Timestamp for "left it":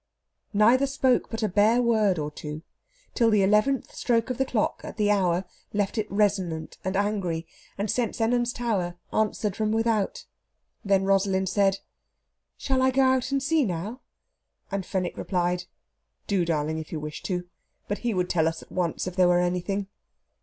5.73-6.11